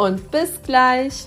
und 0.00 0.30
bis 0.30 0.50
gleich. 0.62 1.26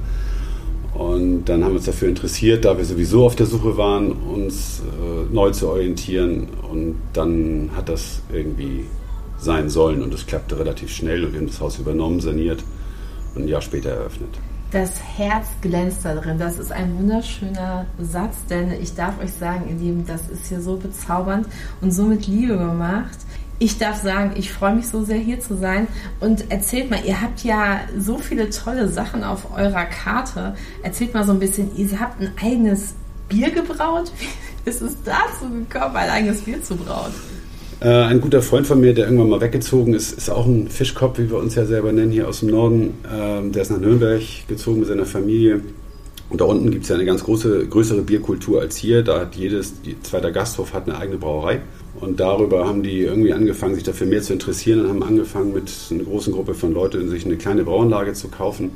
Und 0.93 1.45
dann 1.45 1.63
haben 1.63 1.71
wir 1.71 1.77
uns 1.77 1.85
dafür 1.85 2.09
interessiert, 2.09 2.65
da 2.65 2.77
wir 2.77 2.83
sowieso 2.85 3.25
auf 3.25 3.35
der 3.35 3.45
Suche 3.45 3.77
waren, 3.77 4.11
uns 4.11 4.81
äh, 4.81 5.33
neu 5.33 5.51
zu 5.51 5.69
orientieren. 5.69 6.47
Und 6.69 6.95
dann 7.13 7.69
hat 7.75 7.89
das 7.89 8.21
irgendwie 8.31 8.85
sein 9.41 9.69
sollen 9.69 10.03
und 10.03 10.13
es 10.13 10.25
klappte 10.27 10.59
relativ 10.59 10.91
schnell 10.91 11.25
und 11.25 11.33
wir 11.33 11.39
haben 11.39 11.47
das 11.47 11.59
Haus 11.59 11.79
übernommen, 11.79 12.19
saniert 12.19 12.63
und 13.35 13.43
ein 13.43 13.47
Jahr 13.47 13.61
später 13.61 13.89
eröffnet. 13.89 14.29
Das 14.71 15.01
Herz 15.17 15.47
glänzt 15.61 16.05
da 16.05 16.15
drin. 16.15 16.37
Das 16.37 16.57
ist 16.57 16.71
ein 16.71 16.97
wunderschöner 16.97 17.85
Satz, 17.99 18.45
denn 18.49 18.71
ich 18.81 18.95
darf 18.95 19.19
euch 19.19 19.33
sagen, 19.33 19.65
ihr 19.67 19.75
Lieben, 19.75 20.05
das 20.07 20.29
ist 20.29 20.47
hier 20.47 20.61
so 20.61 20.77
bezaubernd 20.77 21.47
und 21.81 21.91
so 21.91 22.03
mit 22.03 22.25
Liebe 22.27 22.57
gemacht. 22.57 23.17
Ich 23.63 23.77
darf 23.77 24.01
sagen, 24.01 24.31
ich 24.37 24.51
freue 24.51 24.73
mich 24.73 24.87
so 24.87 25.03
sehr 25.03 25.19
hier 25.19 25.39
zu 25.39 25.55
sein. 25.55 25.87
Und 26.19 26.49
erzählt 26.49 26.89
mal, 26.89 26.99
ihr 27.05 27.21
habt 27.21 27.43
ja 27.43 27.81
so 27.95 28.17
viele 28.17 28.49
tolle 28.49 28.89
Sachen 28.89 29.23
auf 29.23 29.55
eurer 29.55 29.85
Karte. 29.85 30.55
Erzählt 30.81 31.13
mal 31.13 31.23
so 31.23 31.31
ein 31.31 31.37
bisschen, 31.37 31.69
ihr 31.77 31.99
habt 31.99 32.19
ein 32.19 32.31
eigenes 32.41 32.95
Bier 33.29 33.51
gebraut. 33.51 34.11
Wie 34.63 34.67
ist 34.67 34.81
es 34.81 34.97
dazu 35.05 35.47
gekommen, 35.47 35.95
ein 35.95 36.09
eigenes 36.09 36.41
Bier 36.41 36.63
zu 36.63 36.75
brauen? 36.75 37.11
Äh, 37.81 37.89
ein 37.89 38.19
guter 38.19 38.41
Freund 38.41 38.65
von 38.65 38.81
mir, 38.81 38.95
der 38.95 39.05
irgendwann 39.05 39.29
mal 39.29 39.41
weggezogen 39.41 39.93
ist, 39.93 40.13
ist 40.13 40.31
auch 40.31 40.47
ein 40.47 40.67
Fischkopf, 40.67 41.19
wie 41.19 41.29
wir 41.29 41.37
uns 41.37 41.53
ja 41.53 41.67
selber 41.67 41.91
nennen, 41.91 42.11
hier 42.11 42.27
aus 42.27 42.39
dem 42.39 42.49
Norden. 42.49 42.95
Ähm, 43.13 43.51
der 43.51 43.61
ist 43.61 43.69
nach 43.69 43.79
Nürnberg 43.79 44.23
gezogen 44.47 44.79
mit 44.79 44.87
seiner 44.87 45.05
Familie. 45.05 45.61
Und 46.29 46.41
da 46.41 46.45
unten 46.45 46.71
gibt 46.71 46.83
es 46.83 46.89
ja 46.89 46.95
eine 46.95 47.05
ganz 47.05 47.23
große, 47.23 47.67
größere 47.67 48.01
Bierkultur 48.01 48.59
als 48.59 48.77
hier. 48.77 49.03
Da 49.03 49.19
hat 49.19 49.35
jedes, 49.35 49.73
zweiter 50.01 50.31
Gasthof 50.31 50.73
hat 50.73 50.89
eine 50.89 50.97
eigene 50.97 51.19
Brauerei. 51.19 51.59
Und 51.99 52.19
darüber 52.19 52.67
haben 52.67 52.83
die 52.83 53.01
irgendwie 53.01 53.33
angefangen, 53.33 53.75
sich 53.75 53.83
dafür 53.83 54.07
mehr 54.07 54.21
zu 54.21 54.33
interessieren 54.33 54.81
und 54.81 54.89
haben 54.89 55.03
angefangen, 55.03 55.53
mit 55.53 55.71
einer 55.91 56.03
großen 56.03 56.33
Gruppe 56.33 56.53
von 56.53 56.73
Leuten 56.73 57.09
sich 57.09 57.25
eine 57.25 57.35
kleine 57.35 57.63
Brauanlage 57.63 58.13
zu 58.13 58.29
kaufen 58.29 58.71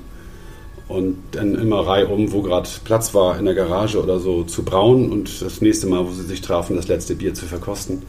und 0.87 1.17
dann 1.31 1.55
immer 1.55 1.87
reihum, 1.87 2.31
wo 2.31 2.41
gerade 2.41 2.69
Platz 2.83 3.13
war 3.13 3.39
in 3.39 3.45
der 3.45 3.55
Garage 3.55 4.01
oder 4.01 4.19
so, 4.19 4.43
zu 4.43 4.63
brauen 4.63 5.11
und 5.11 5.41
das 5.41 5.61
nächste 5.61 5.87
Mal, 5.87 6.05
wo 6.05 6.11
sie 6.11 6.23
sich 6.23 6.41
trafen, 6.41 6.75
das 6.75 6.87
letzte 6.87 7.15
Bier 7.15 7.33
zu 7.33 7.45
verkosten. 7.45 8.03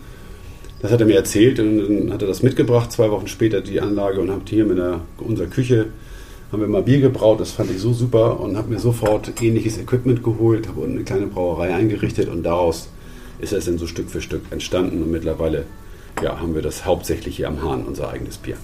Das 0.82 0.90
hat 0.92 1.00
er 1.00 1.06
mir 1.06 1.16
erzählt 1.16 1.58
und 1.58 1.78
dann 1.78 2.12
hat 2.12 2.22
er 2.22 2.28
das 2.28 2.42
mitgebracht, 2.42 2.92
zwei 2.92 3.10
Wochen 3.10 3.28
später 3.28 3.62
die 3.62 3.80
Anlage 3.80 4.20
und 4.20 4.30
habt 4.30 4.50
hier 4.50 4.68
in 4.68 4.76
der, 4.76 5.00
unserer 5.18 5.46
Küche 5.46 5.86
haben 6.52 6.60
wir 6.60 6.68
mal 6.68 6.82
Bier 6.82 7.00
gebraut, 7.00 7.40
das 7.40 7.50
fand 7.50 7.70
ich 7.70 7.80
so 7.80 7.92
super 7.92 8.38
und 8.38 8.56
habe 8.56 8.68
mir 8.68 8.78
sofort 8.78 9.32
ähnliches 9.42 9.78
Equipment 9.78 10.22
geholt, 10.22 10.68
habe 10.68 10.84
eine 10.84 11.02
kleine 11.02 11.26
Brauerei 11.26 11.74
eingerichtet 11.74 12.28
und 12.28 12.42
daraus 12.44 12.88
ist 13.38 13.52
es 13.52 13.66
dann 13.66 13.78
so 13.78 13.86
Stück 13.86 14.10
für 14.10 14.20
Stück 14.20 14.42
entstanden 14.50 15.02
und 15.02 15.10
mittlerweile 15.10 15.66
ja, 16.22 16.40
haben 16.40 16.54
wir 16.54 16.62
das 16.62 16.84
hauptsächlich 16.84 17.36
hier 17.36 17.48
am 17.48 17.62
Hahn, 17.62 17.84
unser 17.84 18.10
eigenes 18.10 18.38
Bier. 18.38 18.56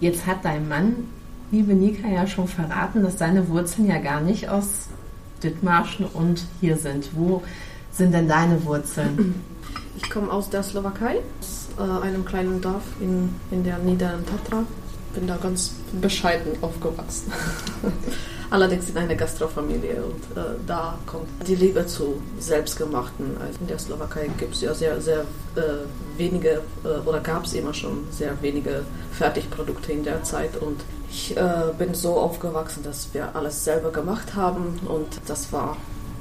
Jetzt 0.00 0.26
hat 0.26 0.44
dein 0.44 0.68
Mann, 0.68 1.08
liebe 1.50 1.74
Nika, 1.74 2.08
ja 2.08 2.26
schon 2.26 2.48
verraten, 2.48 3.02
dass 3.02 3.18
seine 3.18 3.48
Wurzeln 3.48 3.88
ja 3.88 3.98
gar 3.98 4.20
nicht 4.20 4.48
aus 4.48 4.88
Dithmarschen 5.42 6.06
und 6.06 6.44
hier 6.60 6.76
sind. 6.76 7.10
Wo 7.14 7.42
sind 7.90 8.12
denn 8.12 8.28
deine 8.28 8.64
Wurzeln? 8.64 9.34
Ich 9.94 10.08
komme 10.08 10.32
aus 10.32 10.48
der 10.48 10.62
Slowakei, 10.62 11.20
aus 11.38 11.68
äh, 11.78 12.06
einem 12.06 12.24
kleinen 12.24 12.62
Dorf 12.62 12.82
in, 12.98 13.28
in 13.50 13.62
der 13.62 13.76
Niederen 13.76 14.24
Tatra. 14.24 14.64
Bin 15.14 15.26
da 15.26 15.36
ganz 15.36 15.74
bescheiden 16.00 16.52
aufgewachsen. 16.62 17.30
Allerdings 18.52 18.90
in 18.90 18.98
einer 18.98 19.14
Gastrofamilie 19.14 20.04
und 20.04 20.36
äh, 20.36 20.44
da 20.66 20.98
kommt 21.06 21.26
die 21.46 21.54
Liebe 21.54 21.86
zu 21.86 22.20
selbstgemachten. 22.38 23.38
Also 23.40 23.58
in 23.60 23.66
der 23.66 23.78
Slowakei 23.78 24.28
gibt 24.36 24.54
es 24.54 24.60
ja 24.60 24.74
sehr, 24.74 25.00
sehr 25.00 25.20
äh, 25.56 25.86
wenige 26.18 26.60
äh, 26.84 27.08
oder 27.08 27.20
gab 27.20 27.46
es 27.46 27.54
immer 27.54 27.72
schon 27.72 28.04
sehr 28.10 28.36
wenige 28.42 28.84
Fertigprodukte 29.12 29.92
in 29.92 30.04
der 30.04 30.22
Zeit 30.22 30.58
und 30.60 30.82
ich 31.08 31.34
äh, 31.34 31.72
bin 31.78 31.94
so 31.94 32.18
aufgewachsen, 32.18 32.82
dass 32.82 33.08
wir 33.14 33.34
alles 33.34 33.64
selber 33.64 33.90
gemacht 33.90 34.34
haben 34.34 34.78
und 34.86 35.08
das 35.26 35.50
war 35.50 35.78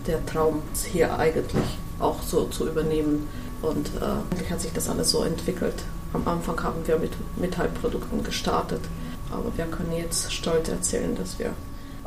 der 0.08 0.26
Traum 0.26 0.62
hier 0.90 1.20
eigentlich 1.20 1.80
auch 2.00 2.24
so 2.24 2.46
zu 2.46 2.66
übernehmen 2.66 3.28
und 3.62 3.88
äh, 3.88 4.50
hat 4.50 4.62
sich 4.62 4.72
das 4.72 4.88
alles 4.88 5.12
so 5.12 5.24
entwickelt. 5.24 5.84
Am 6.14 6.26
Anfang 6.26 6.64
haben 6.64 6.88
wir 6.88 6.98
mit 6.98 7.12
Metallprodukten 7.36 8.24
gestartet, 8.24 8.82
aber 9.30 9.52
wir 9.58 9.66
können 9.66 9.92
jetzt 9.92 10.32
stolz 10.32 10.70
erzählen, 10.70 11.14
dass 11.18 11.38
wir 11.38 11.54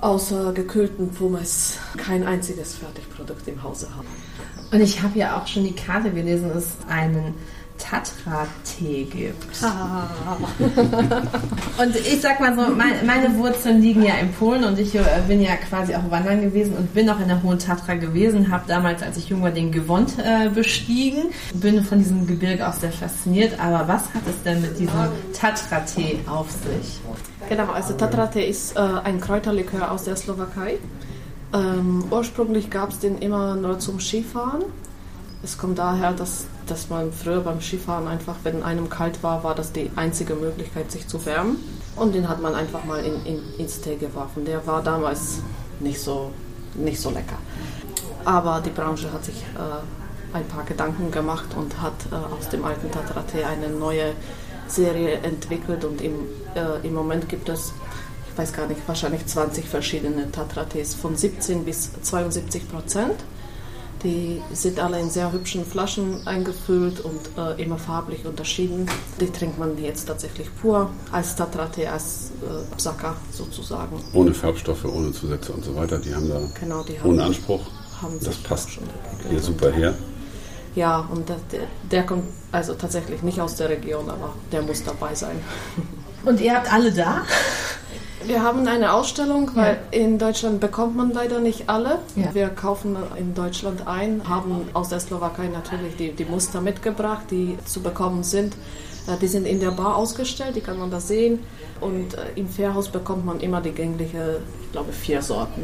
außer 0.05 0.53
gekühlten 0.53 1.09
Pommes 1.09 1.79
kein 1.97 2.27
einziges 2.27 2.75
Fertigprodukt 2.75 3.49
im 3.49 3.63
Hause 3.63 3.89
haben. 3.97 4.07
Und 4.71 4.81
ich 4.83 5.03
habe 5.03 5.19
ja 5.19 5.39
auch 5.39 5.47
schon 5.47 5.65
die 5.65 5.75
Karte 5.75 6.11
gelesen, 6.11 6.51
es 6.51 6.67
ist 6.67 6.77
ein 6.89 7.35
Tatra-Tee 7.79 9.05
gibt. 9.05 9.63
und 11.79 11.97
ich 11.97 12.21
sag 12.21 12.41
mal 12.41 12.55
so, 12.55 12.75
mein, 12.75 13.05
meine 13.05 13.37
Wurzeln 13.37 13.83
liegen 13.83 14.05
ja 14.05 14.15
in 14.15 14.33
Polen 14.33 14.65
und 14.65 14.79
ich 14.79 14.95
äh, 14.95 15.03
bin 15.27 15.41
ja 15.41 15.57
quasi 15.57 15.95
auch 15.95 16.11
wandern 16.11 16.41
gewesen 16.41 16.77
und 16.77 16.95
bin 16.95 17.09
auch 17.11 17.21
in 17.21 17.29
der 17.29 17.43
Hohen 17.43 17.59
Tatra 17.59 17.95
gewesen, 17.95 18.51
habe 18.51 18.65
damals, 18.67 19.03
als 19.03 19.17
ich 19.17 19.29
jung 19.29 19.43
war, 19.43 19.51
den 19.51 19.73
Gewont 19.73 20.15
äh, 20.19 20.49
bestiegen, 20.49 21.31
bin 21.55 21.83
von 21.83 21.99
diesem 21.99 22.27
Gebirge 22.27 22.69
auch 22.69 22.75
sehr 22.75 22.93
fasziniert. 22.93 23.59
Aber 23.61 23.89
was 23.89 24.03
hat 24.15 24.23
es 24.29 24.43
denn 24.45 24.61
mit 24.61 24.79
diesem 24.79 25.09
Tatra-Tee 25.33 26.21
auf 26.27 26.51
sich? 26.51 27.01
Genau, 27.49 27.73
also 27.73 27.95
Tatra-Tee 27.95 28.49
ist 28.49 28.77
äh, 28.77 28.81
ein 28.81 29.21
Kräuterlikör 29.21 29.91
aus 29.91 30.05
der 30.05 30.17
Slowakei. 30.17 30.79
Ähm, 31.53 32.05
ursprünglich 32.11 32.71
gab 32.71 32.91
es 32.91 32.99
den 32.99 33.19
immer 33.19 33.55
nur 33.55 33.79
zum 33.79 34.01
Skifahren. 34.01 34.65
Es 35.45 35.59
kommt 35.59 35.79
daher, 35.79 36.13
dass, 36.13 36.47
dass 36.67 36.89
man 36.89 37.13
früher 37.13 37.41
beim 37.41 37.61
Skifahren 37.61 38.09
einfach, 38.09 38.37
wenn 38.45 38.63
einem 38.63 38.89
kalt 38.89 39.23
war, 39.23 39.45
war 39.45 39.55
das 39.55 39.73
die 39.73 39.91
einzige 39.95 40.35
Möglichkeit, 40.35 40.91
sich 40.91 41.07
zu 41.07 41.25
wärmen. 41.27 41.59
Und 41.97 42.15
den 42.15 42.31
hat 42.31 42.41
man 42.41 42.55
einfach 42.55 42.85
mal 42.85 43.05
in, 43.05 43.27
in, 43.27 43.43
ins 43.59 43.79
Tee 43.83 43.97
geworfen. 43.97 44.47
Der 44.47 44.67
war 44.67 44.83
damals 44.83 45.41
nicht 45.81 46.01
so, 46.01 46.31
nicht 46.75 46.99
so 46.99 47.11
lecker. 47.11 47.37
Aber 48.25 48.63
die 48.65 48.71
Branche 48.71 49.13
hat 49.13 49.23
sich 49.27 49.37
äh, 49.37 50.37
ein 50.37 50.49
paar 50.49 50.65
Gedanken 50.65 51.11
gemacht 51.11 51.55
und 51.55 51.79
hat 51.83 51.93
äh, 52.11 52.15
aus 52.15 52.49
dem 52.49 52.65
alten 52.65 52.91
Tatra-Tee 52.91 53.45
eine 53.45 53.69
neue 53.69 54.13
Serie 54.67 55.19
entwickelt. 55.19 55.85
Und 55.85 56.01
im, 56.01 56.15
äh, 56.55 56.87
im 56.87 56.95
Moment 56.95 57.29
gibt 57.29 57.51
es 57.51 57.75
ich 58.35 58.39
weiß 58.39 58.53
gar 58.53 58.67
nicht, 58.67 58.81
wahrscheinlich 58.89 59.25
20 59.27 59.69
verschiedene 59.69 60.29
Tatra-Tees 60.33 60.97
von 60.97 61.15
17 61.15 61.65
bis 61.65 61.91
72 62.03 62.69
Prozent. 62.69 63.15
Die 64.05 64.43
sind 64.53 64.79
alle 64.79 65.01
in 65.01 65.09
sehr 65.09 65.33
hübschen 65.33 65.65
Flaschen 65.65 66.27
eingefüllt 66.27 67.01
und 67.01 67.21
äh, 67.39 67.63
immer 67.63 67.79
farblich 67.79 68.27
unterschieden. 68.27 68.87
Die 69.19 69.31
trinkt 69.31 69.59
man 69.59 69.83
jetzt 69.83 70.05
tatsächlich 70.05 70.55
pur 70.61 70.91
als 71.11 71.35
Tatra-Tee, 71.37 71.87
als 71.87 72.33
äh, 72.43 72.79
Saka 72.81 73.17
sozusagen. 73.33 73.99
Ohne 74.13 74.35
Farbstoffe, 74.35 74.85
ohne 74.85 75.11
Zusätze 75.13 75.53
und 75.53 75.65
so 75.65 75.75
weiter. 75.75 75.99
Die 75.99 76.15
haben 76.15 76.29
da 76.29 76.39
genau, 76.61 76.83
die 76.83 76.99
haben, 76.99 77.09
hohen 77.09 77.21
Anspruch. 77.21 77.63
Haben 78.03 78.21
das 78.23 78.37
passt 78.37 78.71
schon 78.71 78.85
hier 79.31 79.41
super 79.41 79.73
her. 79.73 79.95
Ja, 80.75 81.09
und 81.11 81.29
der, 81.29 81.39
der 81.91 82.05
kommt 82.05 82.25
also 82.53 82.75
tatsächlich 82.75 83.23
nicht 83.23 83.41
aus 83.41 83.57
der 83.57 83.71
Region, 83.71 84.11
aber 84.11 84.35
der 84.53 84.61
muss 84.63 84.85
dabei 84.85 85.15
sein. 85.15 85.41
Und 86.25 86.41
ihr 86.41 86.55
habt 86.55 86.73
alle 86.73 86.93
da? 86.93 87.23
Wir 88.27 88.43
haben 88.43 88.67
eine 88.67 88.93
Ausstellung, 88.93 89.51
weil 89.55 89.79
ja. 89.93 89.99
in 89.99 90.19
Deutschland 90.19 90.61
bekommt 90.61 90.97
man 90.97 91.13
leider 91.13 91.41
nicht 91.41 91.69
alle. 91.69 91.99
Ja. 92.17 92.35
Wir 92.35 92.49
kaufen 92.49 92.97
in 93.17 93.35
Deutschland 93.35 93.87
ein, 93.87 94.29
haben 94.29 94.69
aus 94.73 94.89
der 94.89 95.01
Slowakei 95.01 95.49
natürlich 95.49 95.97
die, 95.97 96.13
die 96.13 96.25
Muster 96.25 96.61
mitgebracht, 96.61 97.25
die 97.31 97.59
zu 97.67 97.83
bekommen 97.83 98.23
sind. 98.23 98.55
Äh, 99.07 99.19
die 99.21 99.29
sind 99.29 99.47
in 99.47 99.61
der 99.61 99.73
Bar 99.73 99.97
ausgestellt, 99.97 100.57
die 100.57 100.61
kann 100.61 100.79
man 100.79 100.91
da 100.91 101.01
sehen. 101.01 101.41
Und 101.81 102.15
äh, 102.15 102.21
im 102.37 102.49
Fährhaus 102.49 102.89
bekommt 102.89 103.27
man 103.27 103.41
immer 103.41 103.61
die 103.61 103.73
gängliche, 103.73 104.41
ich 104.63 104.73
glaube, 104.73 104.93
vier 104.93 105.21
Sorten. 105.21 105.63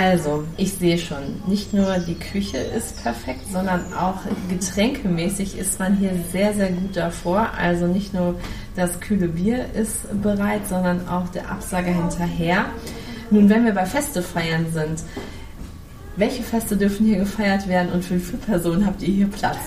Also, 0.00 0.44
ich 0.56 0.74
sehe 0.74 0.96
schon, 0.96 1.42
nicht 1.48 1.74
nur 1.74 1.98
die 1.98 2.14
Küche 2.14 2.58
ist 2.58 3.02
perfekt, 3.02 3.50
sondern 3.50 3.92
auch 3.94 4.20
getränkemäßig 4.48 5.58
ist 5.58 5.80
man 5.80 5.96
hier 5.96 6.12
sehr, 6.30 6.54
sehr 6.54 6.70
gut 6.70 6.96
davor. 6.96 7.50
Also 7.58 7.88
nicht 7.88 8.14
nur 8.14 8.36
das 8.76 9.00
kühle 9.00 9.26
Bier 9.26 9.66
ist 9.74 10.22
bereit, 10.22 10.68
sondern 10.68 11.08
auch 11.08 11.28
der 11.30 11.50
Absager 11.50 11.90
hinterher. 11.90 12.66
Nun, 13.30 13.50
wenn 13.50 13.64
wir 13.64 13.72
bei 13.72 13.86
Feste 13.86 14.22
feiern 14.22 14.66
sind, 14.72 15.02
welche 16.14 16.44
Feste 16.44 16.76
dürfen 16.76 17.06
hier 17.06 17.18
gefeiert 17.18 17.66
werden 17.66 17.90
und 17.92 18.04
für 18.04 18.14
wie 18.14 18.20
viele 18.20 18.38
Personen 18.38 18.86
habt 18.86 19.02
ihr 19.02 19.12
hier 19.12 19.26
Platz? 19.26 19.58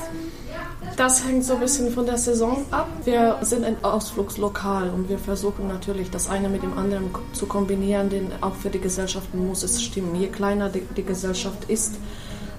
Das 1.02 1.26
hängt 1.26 1.44
so 1.44 1.56
ein 1.56 1.60
bisschen 1.62 1.92
von 1.92 2.06
der 2.06 2.20
Saison 2.20 2.64
ab. 2.70 2.88
Wir 3.06 3.40
sind 3.42 3.66
ein 3.66 3.84
Ausflugslokal 3.84 4.92
und 4.92 5.10
wir 5.10 5.18
versuchen 5.18 5.68
natürlich 5.68 6.12
das 6.12 6.30
eine 6.30 6.48
mit 6.48 6.62
dem 6.62 6.78
anderen 6.78 7.10
zu 7.34 7.48
kombinieren, 7.48 8.12
denn 8.12 8.28
auch 8.42 8.54
für 8.54 8.70
die 8.70 8.80
Gesellschaften 8.80 9.48
muss 9.48 9.64
es 9.64 9.82
stimmen. 9.82 10.14
Je 10.16 10.28
kleiner 10.28 10.70
die, 10.70 10.82
die 10.96 11.02
Gesellschaft 11.02 11.68
ist, 11.68 11.96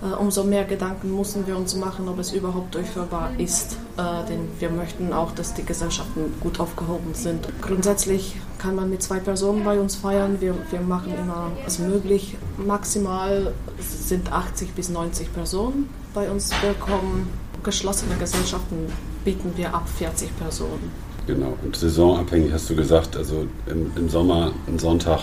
äh, 0.02 0.06
umso 0.16 0.42
mehr 0.42 0.64
Gedanken 0.64 1.16
müssen 1.16 1.46
wir 1.46 1.56
uns 1.56 1.76
machen, 1.76 2.08
ob 2.08 2.18
es 2.18 2.32
überhaupt 2.32 2.74
durchführbar 2.74 3.30
ist. 3.38 3.76
Äh, 3.96 4.28
denn 4.28 4.48
wir 4.58 4.70
möchten 4.70 5.12
auch, 5.12 5.30
dass 5.30 5.54
die 5.54 5.64
Gesellschaften 5.64 6.34
gut 6.40 6.58
aufgehoben 6.58 7.14
sind. 7.14 7.46
Grundsätzlich 7.60 8.34
kann 8.58 8.74
man 8.74 8.90
mit 8.90 9.04
zwei 9.04 9.20
Personen 9.20 9.62
bei 9.62 9.78
uns 9.78 9.94
feiern. 9.94 10.40
Wir, 10.40 10.56
wir 10.72 10.80
machen 10.80 11.14
immer 11.16 11.52
es 11.64 11.78
möglich. 11.78 12.36
Maximal 12.56 13.54
sind 13.78 14.32
80 14.32 14.74
bis 14.74 14.88
90 14.88 15.32
Personen 15.32 15.88
bei 16.12 16.28
uns 16.28 16.50
willkommen 16.60 17.41
geschlossene 17.62 18.16
Gesellschaften 18.16 18.92
bieten 19.24 19.52
wir 19.56 19.74
ab 19.74 19.88
40 19.98 20.36
Personen. 20.38 20.90
Genau, 21.26 21.56
und 21.62 21.76
saisonabhängig 21.76 22.52
hast 22.52 22.68
du 22.68 22.74
gesagt, 22.74 23.16
also 23.16 23.46
im, 23.66 23.92
im 23.96 24.08
Sommer 24.08 24.52
ein 24.66 24.78
Sonntag 24.78 25.20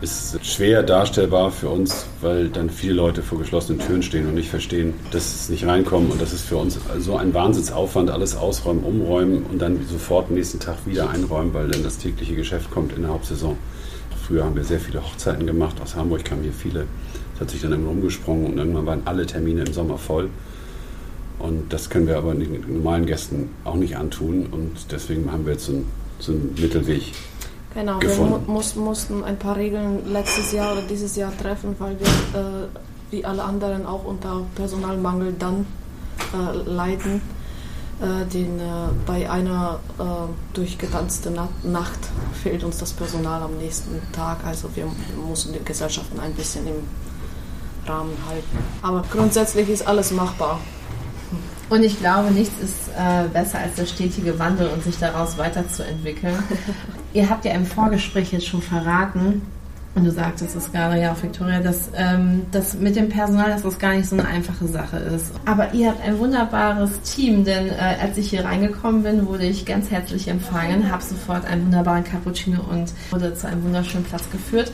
ist 0.00 0.44
schwer 0.44 0.84
darstellbar 0.84 1.50
für 1.50 1.70
uns, 1.70 2.06
weil 2.20 2.50
dann 2.50 2.70
viele 2.70 2.92
Leute 2.92 3.22
vor 3.22 3.38
geschlossenen 3.38 3.80
Türen 3.80 4.02
stehen 4.02 4.28
und 4.28 4.34
nicht 4.34 4.48
verstehen, 4.48 4.94
dass 5.10 5.34
es 5.34 5.48
nicht 5.48 5.66
reinkommen. 5.66 6.12
Und 6.12 6.20
das 6.20 6.32
ist 6.32 6.42
für 6.42 6.56
uns 6.56 6.78
so 6.98 7.16
ein 7.16 7.34
Wahnsinnsaufwand, 7.34 8.10
alles 8.10 8.36
ausräumen, 8.36 8.84
umräumen 8.84 9.42
und 9.44 9.60
dann 9.60 9.84
sofort 9.90 10.30
nächsten 10.30 10.60
Tag 10.60 10.86
wieder 10.86 11.10
einräumen, 11.10 11.52
weil 11.52 11.68
dann 11.68 11.82
das 11.82 11.98
tägliche 11.98 12.36
Geschäft 12.36 12.70
kommt 12.70 12.92
in 12.92 13.02
der 13.02 13.10
Hauptsaison. 13.10 13.56
Früher 14.24 14.44
haben 14.44 14.54
wir 14.54 14.64
sehr 14.64 14.78
viele 14.78 15.02
Hochzeiten 15.02 15.46
gemacht. 15.46 15.76
Aus 15.82 15.96
Hamburg 15.96 16.24
kamen 16.24 16.42
hier 16.42 16.52
viele. 16.52 16.86
Das 17.32 17.40
hat 17.40 17.50
sich 17.50 17.62
dann 17.62 17.72
immer 17.72 17.90
umgesprungen 17.90 18.46
und 18.52 18.58
irgendwann 18.58 18.86
waren 18.86 19.02
alle 19.04 19.26
Termine 19.26 19.64
im 19.64 19.72
Sommer 19.72 19.98
voll. 19.98 20.28
Und 21.38 21.72
das 21.72 21.88
können 21.90 22.06
wir 22.06 22.16
aber 22.18 22.34
den 22.34 22.64
normalen 22.68 23.06
Gästen 23.06 23.50
auch 23.64 23.76
nicht 23.76 23.96
antun. 23.96 24.46
Und 24.46 24.90
deswegen 24.90 25.30
haben 25.30 25.46
wir 25.46 25.52
jetzt 25.52 25.66
so 25.66 25.72
einen, 25.72 25.90
so 26.18 26.32
einen 26.32 26.54
Mittelweg. 26.58 27.12
Genau, 27.74 27.98
gefunden. 27.98 28.46
wir 28.46 28.52
mu 28.52 28.84
mussten 28.84 29.22
ein 29.24 29.38
paar 29.38 29.56
Regeln 29.56 30.10
letztes 30.10 30.52
Jahr 30.52 30.72
oder 30.72 30.82
dieses 30.82 31.14
Jahr 31.16 31.32
treffen, 31.36 31.76
weil 31.78 31.96
wir 32.00 32.06
äh, 32.06 32.66
wie 33.10 33.24
alle 33.24 33.44
anderen 33.44 33.86
auch 33.86 34.04
unter 34.04 34.42
Personalmangel 34.54 35.34
dann 35.38 35.66
äh, 36.34 36.56
leiden. 36.68 37.22
Äh, 38.00 38.26
den, 38.26 38.60
äh, 38.60 38.62
bei 39.06 39.28
einer 39.28 39.80
äh, 39.98 40.02
durchgetanzten 40.54 41.34
Na 41.34 41.48
Nacht 41.64 41.98
fehlt 42.42 42.62
uns 42.62 42.78
das 42.78 42.92
Personal 42.92 43.42
am 43.42 43.56
nächsten 43.58 44.00
Tag. 44.12 44.38
Also 44.44 44.68
wir 44.74 44.86
müssen 45.28 45.52
die 45.52 45.64
Gesellschaften 45.64 46.20
ein 46.20 46.32
bisschen 46.32 46.66
im 46.66 46.76
Rahmen 47.88 48.16
halten. 48.28 48.58
Aber 48.82 49.04
grundsätzlich 49.10 49.68
ist 49.68 49.86
alles 49.86 50.12
machbar. 50.12 50.60
Und 51.68 51.82
ich 51.82 51.98
glaube, 51.98 52.30
nichts 52.30 52.54
ist 52.62 52.88
äh, 52.96 53.28
besser 53.28 53.58
als 53.58 53.74
der 53.74 53.86
stetige 53.86 54.38
Wandel 54.38 54.68
und 54.68 54.82
sich 54.82 54.98
daraus 54.98 55.36
weiterzuentwickeln. 55.36 56.34
Ihr 57.12 57.28
habt 57.28 57.44
ja 57.44 57.52
im 57.52 57.66
Vorgespräch 57.66 58.32
jetzt 58.32 58.46
schon 58.46 58.62
verraten, 58.62 59.42
und 59.98 60.04
du 60.04 60.12
sagtest 60.12 60.54
es 60.54 60.70
gerade 60.70 61.00
ja 61.00 61.12
auch, 61.12 61.20
Victoria, 61.20 61.58
dass 61.58 61.90
ähm, 61.96 62.46
das 62.52 62.74
mit 62.74 62.94
dem 62.94 63.08
Personal, 63.08 63.50
dass 63.50 63.62
das 63.62 63.80
gar 63.80 63.94
nicht 63.94 64.08
so 64.08 64.14
eine 64.16 64.28
einfache 64.28 64.68
Sache 64.68 64.96
ist. 64.98 65.32
Aber 65.44 65.74
ihr 65.74 65.88
habt 65.88 66.06
ein 66.06 66.18
wunderbares 66.20 67.00
Team, 67.00 67.42
denn 67.42 67.68
äh, 67.68 67.96
als 68.00 68.16
ich 68.16 68.30
hier 68.30 68.44
reingekommen 68.44 69.02
bin, 69.02 69.26
wurde 69.26 69.46
ich 69.46 69.66
ganz 69.66 69.90
herzlich 69.90 70.28
empfangen, 70.28 70.92
habe 70.92 71.02
sofort 71.02 71.44
einen 71.46 71.64
wunderbaren 71.64 72.04
Cappuccino 72.04 72.60
und 72.70 72.92
wurde 73.10 73.34
zu 73.34 73.48
einem 73.48 73.64
wunderschönen 73.64 74.04
Platz 74.04 74.22
geführt. 74.30 74.70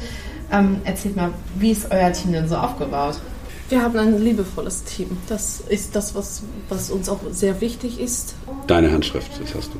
Ähm, 0.52 0.82
erzählt 0.84 1.16
mal, 1.16 1.30
wie 1.58 1.70
ist 1.70 1.90
euer 1.90 2.12
Team 2.12 2.32
denn 2.32 2.46
so 2.46 2.56
aufgebaut? 2.56 3.18
Wir 3.68 3.82
haben 3.82 3.98
ein 3.98 4.22
liebevolles 4.22 4.84
Team. 4.84 5.16
Das 5.28 5.60
ist 5.60 5.96
das, 5.96 6.14
was, 6.14 6.42
was 6.68 6.90
uns 6.90 7.08
auch 7.08 7.20
sehr 7.30 7.60
wichtig 7.60 7.98
ist. 7.98 8.34
Deine 8.66 8.92
Handschrift, 8.92 9.30
das 9.40 9.54
hast 9.54 9.72
du. 9.72 9.78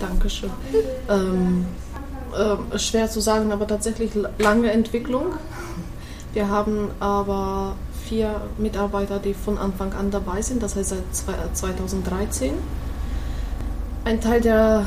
Dankeschön. 0.00 0.50
Ähm, 1.08 1.66
äh, 2.34 2.78
schwer 2.78 3.08
zu 3.10 3.20
sagen, 3.20 3.52
aber 3.52 3.66
tatsächlich 3.66 4.12
lange 4.38 4.70
Entwicklung. 4.70 5.34
Wir 6.32 6.48
haben 6.48 6.90
aber 7.00 7.76
vier 8.06 8.42
Mitarbeiter, 8.58 9.18
die 9.18 9.34
von 9.34 9.58
Anfang 9.58 9.92
an 9.92 10.10
dabei 10.10 10.42
sind, 10.42 10.62
das 10.62 10.76
heißt 10.76 10.94
seit 11.12 11.56
2013. 11.56 12.52
Ein 14.04 14.20
Teil 14.20 14.40
der 14.40 14.86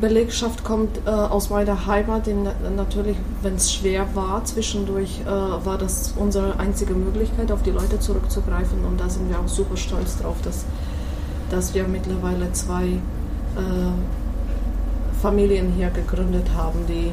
Belegschaft 0.00 0.62
kommt 0.62 1.00
äh, 1.06 1.10
aus 1.10 1.50
meiner 1.50 1.86
Heimat. 1.86 2.26
Denn 2.26 2.48
natürlich, 2.76 3.16
wenn 3.42 3.56
es 3.56 3.72
schwer 3.72 4.06
war, 4.14 4.44
zwischendurch 4.44 5.20
äh, 5.22 5.26
war 5.26 5.78
das 5.78 6.14
unsere 6.16 6.58
einzige 6.58 6.94
Möglichkeit, 6.94 7.50
auf 7.50 7.62
die 7.62 7.70
Leute 7.70 7.98
zurückzugreifen. 7.98 8.84
Und 8.84 9.00
da 9.00 9.08
sind 9.08 9.28
wir 9.28 9.38
auch 9.38 9.48
super 9.48 9.76
stolz 9.76 10.18
drauf, 10.18 10.36
dass, 10.44 10.64
dass 11.50 11.74
wir 11.74 11.84
mittlerweile 11.88 12.52
zwei 12.52 12.84
äh, 12.84 12.98
Familien 15.20 15.72
hier 15.72 15.90
gegründet 15.90 16.46
haben, 16.56 16.80
die, 16.88 17.10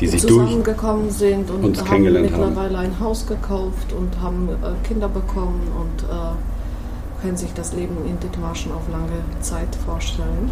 die 0.00 0.08
zusammengekommen 0.08 1.10
sind 1.10 1.50
und 1.50 1.88
haben 1.88 2.02
mittlerweile 2.02 2.78
haben. 2.78 2.92
ein 2.92 3.00
Haus 3.00 3.26
gekauft 3.26 3.92
und 3.92 4.20
haben 4.20 4.48
äh, 4.48 4.86
Kinder 4.86 5.08
bekommen 5.08 5.60
und 5.80 6.08
äh, 6.08 7.22
können 7.22 7.36
sich 7.36 7.52
das 7.54 7.72
Leben 7.72 7.96
in 8.06 8.18
Dithmarschen 8.20 8.72
auf 8.72 8.82
lange 8.90 9.22
Zeit 9.40 9.74
vorstellen 9.84 10.50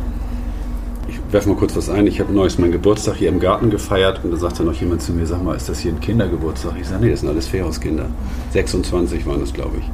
ich 1.08 1.20
werfe 1.30 1.48
mal 1.48 1.56
kurz 1.56 1.76
was 1.76 1.88
ein. 1.88 2.06
Ich 2.06 2.20
habe 2.20 2.32
neulich 2.32 2.58
meinen 2.58 2.72
Geburtstag 2.72 3.16
hier 3.16 3.28
im 3.28 3.40
Garten 3.40 3.70
gefeiert 3.70 4.20
und 4.24 4.30
da 4.30 4.36
sagte 4.36 4.62
noch 4.64 4.74
jemand 4.74 5.02
zu 5.02 5.12
mir, 5.12 5.26
sag 5.26 5.42
mal, 5.42 5.56
ist 5.56 5.68
das 5.68 5.78
hier 5.78 5.92
ein 5.92 6.00
Kindergeburtstag? 6.00 6.74
Ich 6.80 6.88
sage, 6.88 7.04
nee, 7.04 7.10
das 7.10 7.20
sind 7.20 7.28
alles 7.28 7.48
Feriauskinder. 7.48 8.06
26 8.52 9.26
waren 9.26 9.42
es, 9.42 9.52
glaube 9.52 9.78
ich. 9.78 9.84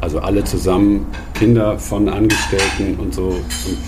Also 0.00 0.18
alle 0.18 0.42
zusammen, 0.44 1.06
Kinder 1.34 1.78
von 1.78 2.08
Angestellten 2.08 2.96
und 2.98 3.14
so. 3.14 3.28
Und 3.28 3.78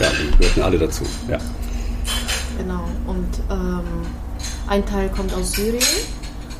ja, 0.00 0.08
die 0.10 0.36
gehörten 0.38 0.62
alle 0.62 0.78
dazu. 0.78 1.04
Ja. 1.28 1.38
Genau. 2.58 2.84
Und 3.06 3.28
ähm, 3.50 3.82
ein 4.66 4.84
Teil 4.86 5.08
kommt 5.10 5.32
aus 5.34 5.52
Syrien 5.52 5.82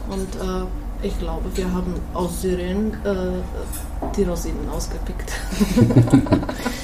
und 0.09 0.37
äh, 0.37 1.07
ich 1.07 1.19
glaube, 1.19 1.45
wir 1.55 1.73
haben 1.73 1.95
aus 2.15 2.43
Syrien 2.43 2.93
äh, 3.05 4.07
die 4.17 4.23
Rosinen 4.23 4.69
ausgepickt. 4.69 5.33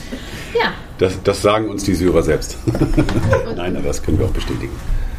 ja. 1.01 1.07
Das, 1.07 1.23
das, 1.23 1.43
sagen 1.43 1.69
uns 1.69 1.85
die 1.85 1.95
Syrer 1.95 2.23
selbst. 2.23 2.57
Nein, 3.57 3.77
aber 3.77 3.89
das 3.89 4.03
können 4.03 4.19
wir 4.19 4.27
auch 4.27 4.31
bestätigen. 4.31 4.73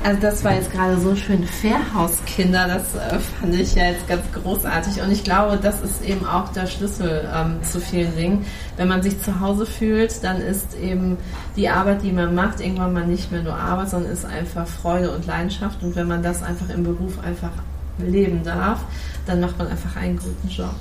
Also 0.03 0.21
das 0.21 0.43
war 0.43 0.53
jetzt 0.53 0.71
gerade 0.71 0.97
so 0.99 1.15
schön 1.15 1.43
Fairhauskinder, 1.43 2.67
das 2.67 2.95
äh, 2.95 3.19
fand 3.19 3.55
ich 3.55 3.75
ja 3.75 3.85
jetzt 3.89 4.07
ganz 4.07 4.21
großartig 4.31 5.01
und 5.01 5.11
ich 5.11 5.23
glaube, 5.23 5.59
das 5.61 5.81
ist 5.81 6.01
eben 6.07 6.25
auch 6.25 6.49
der 6.53 6.67
Schlüssel 6.67 7.27
ähm, 7.35 7.57
zu 7.63 7.81
vielen 7.81 8.15
Dingen. 8.15 8.45
Wenn 8.77 8.87
man 8.87 9.01
sich 9.01 9.19
zu 9.21 9.39
Hause 9.39 9.65
fühlt, 9.65 10.23
dann 10.23 10.39
ist 10.39 10.77
eben 10.81 11.17
die 11.55 11.67
Arbeit, 11.67 12.03
die 12.03 12.11
man 12.11 12.35
macht, 12.35 12.61
irgendwann 12.61 12.93
mal 12.93 13.07
nicht 13.07 13.31
mehr 13.31 13.41
nur 13.41 13.55
Arbeit, 13.55 13.89
sondern 13.89 14.11
ist 14.11 14.23
einfach 14.23 14.67
Freude 14.67 15.11
und 15.11 15.25
Leidenschaft 15.25 15.83
und 15.83 15.95
wenn 15.95 16.07
man 16.07 16.21
das 16.21 16.43
einfach 16.43 16.69
im 16.69 16.83
Beruf 16.83 17.19
einfach 17.23 17.51
leben 17.97 18.43
darf, 18.43 18.79
dann 19.25 19.41
macht 19.41 19.57
man 19.57 19.67
einfach 19.67 19.95
einen 19.95 20.17
guten 20.17 20.47
Job. 20.47 20.75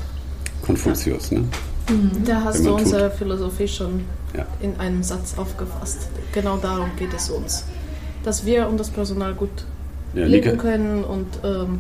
Konfuzius, 0.63 1.33
ne? 1.33 1.45
Mhm. 1.89 2.25
Da 2.25 2.43
hast 2.45 2.65
du 2.65 2.75
unsere 2.75 3.11
tut. 3.11 3.19
Philosophie 3.19 3.69
schon 3.69 4.05
ja. 4.37 4.47
in 4.61 4.79
einem 4.81 5.03
Satz 5.03 5.35
aufgefasst. 5.37 6.09
Genau 6.33 6.57
darum 6.57 6.91
geht 6.97 7.15
es 7.15 7.31
uns 7.31 7.65
dass 8.27 8.45
wir 8.45 8.69
und 8.69 8.79
das 8.79 8.91
Personal 8.91 9.35
gut 9.35 9.65
ja, 10.13 10.27
leben 10.27 10.59
können 10.59 11.05
und 11.05 11.27
ähm, 11.45 11.79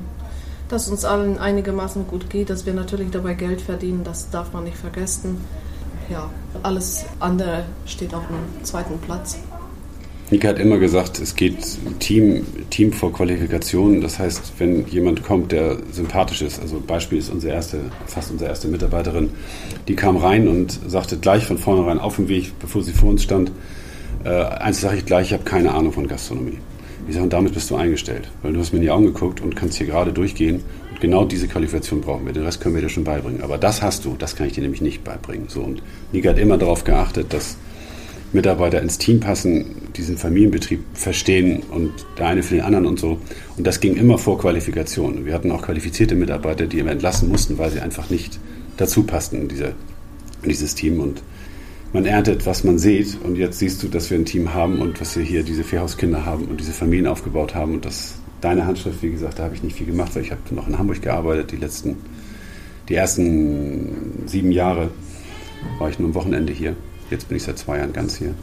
dass 0.69 0.89
uns 0.89 1.05
allen 1.05 1.39
einigermaßen 1.39 2.07
gut 2.07 2.31
geht, 2.31 2.51
dass 2.51 2.67
wir 2.67 2.73
natürlich 2.73 3.11
dabei 3.11 3.35
Geld 3.35 3.61
verdienen, 3.61 4.05
das 4.05 4.31
darf 4.31 4.53
man 4.53 4.65
nicht 4.65 4.77
vergessen. 4.77 5.41
Ja, 6.09 6.31
alles 6.63 7.05
andere 7.19 7.65
steht 7.85 8.15
auf 8.15 8.23
dem 8.29 8.65
zweiten 8.65 8.99
Platz. 8.99 9.39
Nika 10.29 10.49
hat 10.49 10.59
immer 10.59 10.79
gesagt, 10.79 11.21
es 11.21 11.37
geht 11.37 11.57
Team, 12.01 12.45
Team 12.71 12.93
vor 12.93 13.13
Qualifikation. 13.13 14.01
Das 14.01 14.19
heißt, 14.19 14.55
wenn 14.59 14.85
jemand 14.89 15.23
kommt, 15.23 15.53
der 15.53 15.79
sympathisch 15.93 16.43
ist, 16.43 16.61
also 16.61 16.83
Beispiel 16.85 17.19
ist 17.19 17.31
unsere 17.31 17.53
erste, 17.55 17.79
fast 18.07 18.33
unsere 18.33 18.51
erste 18.51 18.67
Mitarbeiterin, 18.67 19.31
die 19.87 19.95
kam 19.95 20.17
rein 20.17 20.49
und 20.49 20.81
sagte 20.89 21.17
gleich 21.17 21.47
von 21.47 21.59
vornherein 21.59 22.01
auf 22.01 22.17
dem 22.17 22.29
Weg, 22.29 22.59
bevor 22.59 22.83
sie 22.83 22.93
vor 22.93 23.11
uns 23.11 23.23
stand, 23.23 23.53
äh, 24.25 24.31
eins 24.31 24.81
sage 24.81 24.97
ich 24.97 25.07
gleich, 25.07 25.29
ich 25.29 25.33
habe 25.33 25.45
keine 25.45 25.73
Ahnung 25.73 25.93
von 25.93 26.09
Gastronomie. 26.09 26.59
Ich 27.07 27.15
sage, 27.15 27.23
und 27.23 27.33
damit 27.33 27.55
bist 27.55 27.71
du 27.71 27.77
eingestellt, 27.77 28.29
weil 28.43 28.53
du 28.53 28.59
hast 28.59 28.73
mir 28.73 28.79
in 28.79 28.83
die 28.83 28.91
Augen 28.91 29.07
geguckt 29.07 29.41
und 29.41 29.55
kannst 29.55 29.79
hier 29.79 29.87
gerade 29.87 30.13
durchgehen. 30.13 30.65
Und 30.91 31.01
genau 31.01 31.25
diese 31.25 31.47
Qualifikation 31.47 32.01
brauchen 32.01 32.27
wir. 32.27 32.33
Den 32.33 32.43
Rest 32.43 32.61
können 32.61 32.75
wir 32.75 32.83
dir 32.83 32.89
schon 32.89 33.05
beibringen. 33.05 33.43
Aber 33.43 33.59
das 33.59 33.81
hast 33.81 34.05
du, 34.05 34.17
das 34.19 34.35
kann 34.35 34.49
ich 34.49 34.55
dir 34.55 34.63
nämlich 34.63 34.81
nicht 34.81 35.05
beibringen. 35.05 35.47
So, 35.49 35.61
und 35.61 35.83
Nika 36.11 36.31
hat 36.31 36.39
immer 36.39 36.59
darauf 36.59 36.83
geachtet, 36.83 37.33
dass 37.33 37.59
Mitarbeiter 38.33 38.83
ins 38.83 38.99
Team 38.99 39.21
passen, 39.21 39.65
diesen 39.97 40.17
Familienbetrieb 40.17 40.81
verstehen 40.95 41.63
und 41.71 41.93
der 42.19 42.27
eine 42.29 42.43
für 42.43 42.57
den 42.57 42.65
anderen 42.65 42.87
und 42.87 42.99
so. 42.99 43.19
Und 43.57 43.67
das 43.67 43.81
ging 43.81 43.97
immer 43.97 44.19
vor 44.19 44.39
Qualifikation. 44.39 45.25
Wir 45.25 45.35
hatten 45.35 45.51
auch 45.51 45.63
qualifizierte 45.63 46.15
Mitarbeiter, 46.15 46.67
die 46.67 46.85
wir 46.85 46.91
entlassen 46.91 47.29
mussten, 47.29 47.59
weil 47.59 47.71
sie 47.71 47.81
einfach 47.81 48.11
nicht 48.11 48.39
dazu 48.77 49.05
passten 49.05 49.43
in, 49.43 49.49
diese, 49.49 49.75
in 50.43 50.49
dieses 50.49 50.75
Team. 50.75 51.01
Und 51.01 51.23
man 51.93 52.05
erntet, 52.05 52.47
was 52.47 52.65
man 52.65 52.79
sieht. 52.79 53.19
Und 53.23 53.37
jetzt 53.37 53.59
siehst 53.59 53.83
du, 53.83 53.89
dass 53.89 54.11
wir 54.11 54.19
ein 54.19 54.25
Team 54.25 54.53
haben 54.53 54.81
und 54.81 55.01
dass 55.01 55.17
wir 55.17 55.25
hier 55.25 55.43
diese 55.43 55.65
Vierhauskinder 55.65 56.27
haben 56.27 56.45
und 56.47 56.61
diese 56.61 56.73
Familien 56.73 57.07
aufgebaut 57.07 57.55
haben. 57.55 57.75
Und 57.75 57.85
das, 57.85 58.17
deine 58.41 58.67
Handschrift, 58.67 59.03
wie 59.03 59.11
gesagt, 59.11 59.39
da 59.39 59.45
habe 59.45 59.55
ich 59.55 59.63
nicht 59.63 59.77
viel 59.77 59.87
gemacht, 59.87 60.15
weil 60.15 60.23
ich 60.23 60.31
habe 60.31 60.41
noch 60.51 60.69
in 60.69 60.79
Hamburg 60.79 61.01
gearbeitet. 61.01 61.53
Die 61.53 61.57
letzten, 61.57 61.97
die 62.89 62.95
ersten 62.95 64.27
sieben 64.27 64.53
Jahre 64.53 64.91
war 65.79 65.89
ich 65.89 65.99
nur 65.99 66.09
am 66.09 66.15
Wochenende 66.15 66.53
hier. 66.53 66.77
Jetzt 67.11 67.29
bin 67.29 67.37
ich 67.37 67.45
seit 67.45 67.59
zwei 67.59 67.79
Jahren 67.79 67.93
ganz 67.93 68.17
hier. 68.17 68.35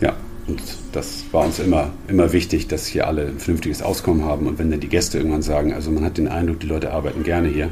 Ja, 0.00 0.14
und 0.46 0.60
das 0.92 1.24
war 1.32 1.44
uns 1.44 1.58
immer, 1.58 1.90
immer 2.08 2.32
wichtig, 2.32 2.68
dass 2.68 2.86
hier 2.86 3.06
alle 3.06 3.26
ein 3.26 3.38
vernünftiges 3.38 3.82
Auskommen 3.82 4.24
haben. 4.24 4.46
Und 4.46 4.58
wenn 4.58 4.70
dann 4.70 4.80
die 4.80 4.88
Gäste 4.88 5.18
irgendwann 5.18 5.42
sagen, 5.42 5.72
also 5.72 5.90
man 5.90 6.04
hat 6.04 6.18
den 6.18 6.28
Eindruck, 6.28 6.60
die 6.60 6.66
Leute 6.66 6.92
arbeiten 6.92 7.22
gerne 7.22 7.48
hier, 7.48 7.70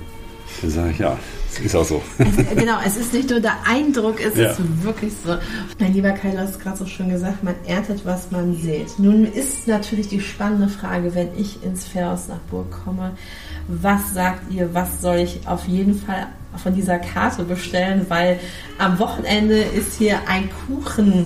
dann 0.63 0.71
sage 0.71 0.91
ich, 0.91 0.99
ja, 0.99 1.19
ist 1.65 1.75
auch 1.75 1.85
so. 1.85 2.03
Es, 2.19 2.37
genau, 2.57 2.79
es 2.85 2.97
ist 2.97 3.13
nicht 3.13 3.31
nur 3.31 3.41
der 3.41 3.57
Eindruck, 3.67 4.21
es 4.21 4.37
ja. 4.37 4.51
ist 4.51 4.61
wirklich 4.83 5.13
so. 5.25 5.37
Mein 5.79 5.93
lieber 5.93 6.11
Kai, 6.13 6.31
du 6.31 6.39
hast 6.39 6.61
gerade 6.61 6.77
so 6.77 6.87
schön 6.87 7.09
gesagt, 7.11 7.43
man 7.43 7.55
erntet, 7.67 8.05
was 8.05 8.31
man 8.31 8.55
sieht. 8.55 8.99
Nun 8.99 9.25
ist 9.25 9.67
natürlich 9.67 10.09
die 10.09 10.21
spannende 10.21 10.69
Frage, 10.69 11.15
wenn 11.15 11.29
ich 11.37 11.63
ins 11.65 11.87
Fährhaus 11.87 12.29
nach 12.29 12.41
Burg 12.51 12.71
komme, 12.85 13.13
was 13.71 14.13
sagt 14.13 14.51
ihr, 14.53 14.75
was 14.75 15.01
soll 15.01 15.17
ich 15.17 15.47
auf 15.47 15.67
jeden 15.69 15.95
Fall 15.95 16.27
von 16.57 16.75
dieser 16.75 16.99
Karte 16.99 17.45
bestellen, 17.45 18.07
weil 18.09 18.41
am 18.79 18.99
Wochenende 18.99 19.59
ist 19.59 19.97
hier 19.99 20.19
ein 20.27 20.51
Kuchen 20.67 21.25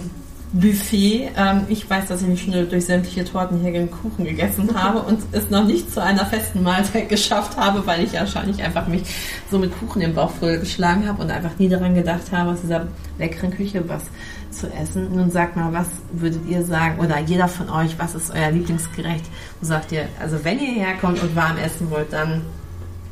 Buffet. 0.54 1.30
Ähm, 1.36 1.62
ich 1.68 1.88
weiß, 1.90 2.06
dass 2.06 2.22
ich 2.22 2.28
mich 2.28 2.42
schon 2.42 2.52
durch 2.52 2.86
sämtliche 2.86 3.24
Torten 3.24 3.60
hier 3.60 3.74
einen 3.74 3.90
Kuchen 3.90 4.24
gegessen 4.24 4.70
habe 4.80 5.00
und 5.00 5.20
es 5.32 5.50
noch 5.50 5.66
nicht 5.66 5.92
zu 5.92 6.00
einer 6.00 6.24
festen 6.24 6.62
Mahlzeit 6.62 7.08
geschafft 7.08 7.56
habe, 7.56 7.84
weil 7.86 8.04
ich 8.04 8.12
wahrscheinlich 8.12 8.62
einfach 8.62 8.86
mich 8.86 9.02
so 9.50 9.58
mit 9.58 9.76
Kuchen 9.80 10.00
im 10.00 10.14
Bauch 10.14 10.30
voll 10.30 10.58
geschlagen 10.58 11.08
habe 11.08 11.22
und 11.22 11.30
einfach 11.32 11.58
nie 11.58 11.68
daran 11.68 11.96
gedacht 11.96 12.30
habe, 12.30 12.52
aus 12.52 12.60
dieser 12.62 12.86
leckeren 13.18 13.50
Küche 13.50 13.82
was 13.88 14.04
zu 14.52 14.72
essen. 14.72 15.14
Nun 15.14 15.32
sagt 15.32 15.56
mal, 15.56 15.72
was 15.72 15.88
würdet 16.12 16.48
ihr 16.48 16.62
sagen, 16.62 17.00
oder 17.00 17.18
jeder 17.18 17.48
von 17.48 17.68
euch, 17.68 17.98
was 17.98 18.14
ist 18.14 18.32
euer 18.32 18.52
Lieblingsgericht? 18.52 19.24
Wo 19.60 19.66
sagt 19.66 19.90
ihr, 19.90 20.06
also 20.20 20.44
wenn 20.44 20.60
ihr 20.60 20.70
herkommt 20.70 21.20
und 21.20 21.34
warm 21.34 21.58
essen 21.58 21.90
wollt, 21.90 22.12
dann 22.12 22.42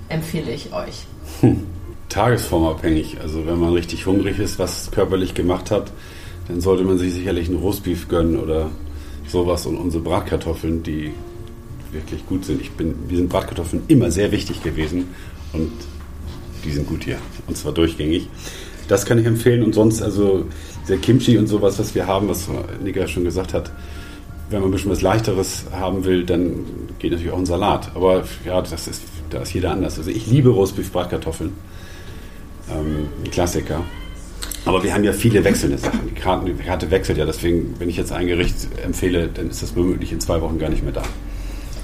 empfehle 0.09 0.53
ich 0.53 0.73
euch. 0.73 1.07
Hm. 1.41 1.67
Tagesformabhängig. 2.09 3.21
Also 3.21 3.47
wenn 3.47 3.59
man 3.59 3.73
richtig 3.73 4.07
hungrig 4.07 4.39
ist, 4.39 4.61
was 4.61 4.93
körperlich 4.93 5.35
gemacht 5.35 5.73
hat, 5.73 5.91
dann 6.49 6.61
sollte 6.61 6.85
man 6.85 6.99
sich 6.99 7.15
sicherlich 7.15 7.49
einen 7.49 7.59
Roastbeef 7.59 8.09
gönnen 8.09 8.39
oder 8.39 8.71
sowas 9.27 9.67
und 9.67 9.77
unsere 9.77 10.03
Bratkartoffeln, 10.03 10.83
die 10.83 11.13
wirklich 11.93 12.27
gut 12.27 12.45
sind. 12.45 12.61
Ich 12.61 12.73
bin, 12.73 12.95
wir 13.09 13.19
sind 13.19 13.29
Bratkartoffeln 13.29 13.83
immer 13.89 14.11
sehr 14.11 14.33
wichtig 14.33 14.63
gewesen 14.63 15.09
und 15.53 15.71
die 16.65 16.73
sind 16.73 16.87
gut 16.87 17.05
hier 17.05 17.19
und 17.47 17.57
zwar 17.57 17.73
durchgängig. 17.73 18.29
Das 18.89 19.07
kann 19.07 19.19
ich 19.19 19.27
empfehlen 19.27 19.63
und 19.63 19.75
sonst 19.75 20.03
also 20.03 20.45
der 20.89 20.99
Kimchi 20.99 21.39
und 21.39 21.47
sowas, 21.47 21.79
was 21.79 21.95
wir 21.95 22.07
haben, 22.07 22.29
was 22.29 22.49
Nika 22.83 23.07
schon 23.07 23.25
gesagt 23.25 23.55
hat, 23.55 23.71
wenn 24.51 24.61
man 24.61 24.69
ein 24.69 24.73
bisschen 24.73 24.91
was 24.91 25.03
Leichteres 25.03 25.65
haben 25.73 26.05
will, 26.05 26.25
dann 26.25 26.65
geht 26.99 27.13
natürlich 27.13 27.33
auch 27.33 27.39
ein 27.39 27.47
Salat. 27.47 27.91
Aber 27.95 28.25
ja, 28.45 28.61
das 28.61 28.87
ist, 28.87 29.03
da 29.31 29.41
ist 29.41 29.55
jeder 29.55 29.71
anders. 29.71 29.99
Also 29.99 30.11
ich 30.11 30.27
liebe 30.27 30.51
Roastbeef 30.51 30.93
Bratkartoffeln. 30.93 31.53
Ähm, 32.71 33.09
Klassiker. 33.31 33.83
Aber 34.64 34.83
wir 34.85 34.95
haben 34.95 35.04
ja 35.04 35.12
viele 35.12 35.45
wechselnde 35.45 35.78
Sachen. 35.78 36.00
Die 36.09 36.21
Karte, 36.21 36.90
wechselt 36.90 37.19
ja, 37.19 37.26
deswegen, 37.26 37.75
wenn 37.78 37.88
ich 37.88 37.97
jetzt 37.97 38.12
ein 38.12 38.26
Gericht 38.28 38.69
empfehle, 38.85 39.28
dann 39.28 39.50
ist 39.50 39.62
das 39.62 39.75
womöglich 39.75 40.12
in 40.12 40.21
zwei 40.21 40.40
Wochen 40.40 40.59
gar 40.59 40.71
nicht 40.71 40.85
mehr 40.85 40.92
da. 40.92 41.02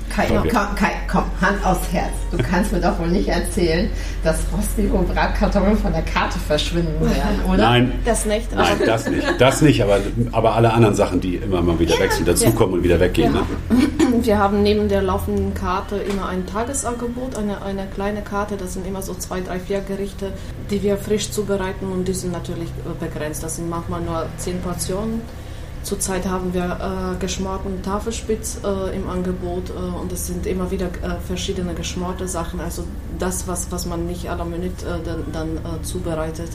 Kai, 0.08 0.26
komm, 0.26 0.74
Kai, 0.74 0.92
komm, 1.10 1.24
Hand 1.40 1.64
aufs 1.64 1.92
Herz. 1.92 2.12
Du 2.30 2.38
kannst 2.38 2.72
mir 2.72 2.80
doch 2.80 2.98
wohl 2.98 3.08
nicht 3.08 3.28
erzählen, 3.28 3.90
dass 4.24 4.38
Rostige 4.56 4.92
und 4.92 5.12
Bratkartoffeln 5.12 5.76
von 5.78 5.92
der 5.92 6.02
Karte 6.02 6.38
verschwinden 6.38 7.00
werden, 7.00 7.40
oder? 7.48 7.56
Nein. 7.56 7.92
Das 8.04 8.24
nicht. 8.24 8.54
Nein, 8.54 8.78
das 8.84 9.08
nicht. 9.08 9.26
Das 9.38 9.62
nicht, 9.62 9.82
aber, 9.82 10.00
aber 10.32 10.54
alle 10.54 10.72
anderen 10.72 10.94
Sachen, 10.94 11.20
die 11.20 11.36
immer 11.36 11.62
mal 11.62 11.78
wieder 11.78 11.94
ja, 11.94 12.00
wechseln, 12.00 12.26
dazukommen 12.26 12.72
ja. 12.72 12.76
und 12.78 12.84
wieder 12.84 13.00
weggehen. 13.00 13.34
Ja. 13.34 13.40
Ne? 13.40 14.24
Wir 14.24 14.38
haben 14.38 14.62
neben 14.62 14.88
der 14.88 15.02
laufenden 15.02 15.54
Karte 15.54 15.96
immer 15.96 16.28
ein 16.28 16.46
Tagesangebot, 16.46 17.36
eine, 17.36 17.62
eine 17.62 17.86
kleine 17.86 18.22
Karte. 18.22 18.56
Das 18.56 18.74
sind 18.74 18.86
immer 18.86 19.02
so 19.02 19.14
zwei, 19.14 19.40
drei, 19.40 19.60
vier 19.60 19.80
Gerichte, 19.80 20.32
die 20.70 20.82
wir 20.82 20.96
frisch 20.96 21.30
zubereiten 21.30 21.86
und 21.92 22.08
die 22.08 22.14
sind 22.14 22.32
natürlich 22.32 22.68
begrenzt. 22.98 23.42
Das 23.42 23.56
sind 23.56 23.68
manchmal 23.70 24.00
nur 24.00 24.26
zehn 24.38 24.60
Portionen. 24.60 25.22
Zurzeit 25.88 26.26
haben 26.26 26.52
wir 26.52 26.64
äh, 26.64 27.18
geschmorten 27.18 27.82
Tafelspitz 27.82 28.60
äh, 28.62 28.94
im 28.94 29.08
Angebot 29.08 29.70
äh, 29.70 29.72
und 29.72 30.12
es 30.12 30.26
sind 30.26 30.46
immer 30.46 30.70
wieder 30.70 30.88
äh, 30.88 31.18
verschiedene 31.26 31.72
geschmorte 31.72 32.28
Sachen, 32.28 32.60
also 32.60 32.84
das, 33.18 33.48
was, 33.48 33.72
was 33.72 33.86
man 33.86 34.06
nicht 34.06 34.28
à 34.28 34.34
la 34.34 34.44
minute 34.44 34.84
äh, 34.84 35.02
dann, 35.02 35.24
dann 35.32 35.56
äh, 35.56 35.82
zubereitet. 35.82 36.50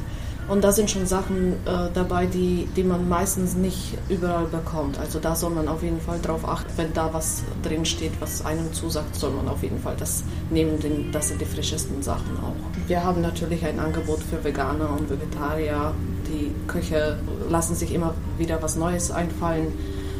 Und 0.47 0.63
da 0.63 0.71
sind 0.71 0.91
schon 0.91 1.05
Sachen 1.05 1.55
dabei, 1.93 2.25
die, 2.25 2.67
die 2.75 2.83
man 2.83 3.07
meistens 3.07 3.55
nicht 3.55 3.97
überall 4.09 4.43
bekommt. 4.43 4.99
Also 4.99 5.17
da 5.19 5.37
soll 5.37 5.51
man 5.51 5.69
auf 5.69 5.81
jeden 5.83 6.01
Fall 6.01 6.19
drauf 6.21 6.45
achten, 6.45 6.69
wenn 6.75 6.91
da 6.91 7.13
was 7.13 7.43
drin 7.63 7.85
steht, 7.85 8.11
was 8.19 8.45
einem 8.45 8.73
zusagt, 8.73 9.15
soll 9.15 9.31
man 9.31 9.47
auf 9.47 9.63
jeden 9.63 9.79
Fall 9.79 9.95
das 9.97 10.21
nehmen, 10.49 10.81
denn 10.81 11.13
das 11.13 11.29
sind 11.29 11.39
die 11.39 11.45
frischesten 11.45 12.03
Sachen 12.03 12.35
auch. 12.39 12.87
Wir 12.87 13.05
haben 13.05 13.21
natürlich 13.21 13.65
ein 13.65 13.79
Angebot 13.79 14.19
für 14.19 14.43
Veganer 14.43 14.89
und 14.89 15.09
Vegetarier 15.09 15.93
die 16.33 16.51
Köche 16.67 17.17
lassen 17.49 17.75
sich 17.75 17.93
immer 17.93 18.13
wieder 18.37 18.61
was 18.61 18.75
Neues 18.75 19.11
einfallen. 19.11 19.71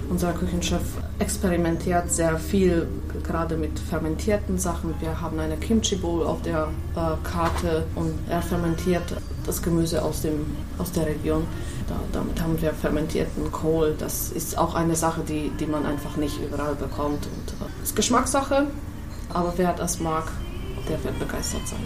Unser 0.10 0.34
Küchenchef 0.34 0.82
experimentiert 1.20 2.12
sehr 2.12 2.38
viel, 2.38 2.88
gerade 3.24 3.56
mit 3.58 3.80
fermentierten 3.80 4.58
Sachen. 4.58 4.94
Wir 5.00 5.22
haben 5.22 5.40
eine 5.40 5.58
Kimchi 5.58 5.96
Bowl 5.96 6.26
auf 6.26 6.42
der 6.42 6.68
äh, 6.96 7.28
Karte 7.28 7.86
und 7.96 8.14
er 8.30 8.42
fermentiert 8.42 9.04
das 9.46 9.62
Gemüse 9.62 10.04
aus, 10.04 10.22
dem, 10.22 10.46
aus 10.78 10.92
der 10.92 11.08
Region. 11.08 11.46
Da, 11.88 11.96
damit 12.12 12.42
haben 12.42 12.62
wir 12.62 12.74
fermentierten 12.74 13.52
Kohl. 13.52 13.96
Das 13.98 14.32
ist 14.32 14.58
auch 14.58 14.76
eine 14.76 14.96
Sache, 14.96 15.22
die, 15.28 15.52
die 15.60 15.66
man 15.66 15.86
einfach 15.86 16.18
nicht 16.18 16.38
überall 16.44 16.76
bekommt. 16.76 17.26
Und, 17.26 17.54
äh, 17.66 17.84
ist 17.84 17.96
Geschmackssache, 17.96 18.68
aber 19.34 19.54
wer 19.58 19.74
das 19.74 20.00
mag, 20.00 20.26
der 20.90 21.04
wird 21.04 21.18
begeistert 21.18 21.68
sein. 21.68 21.80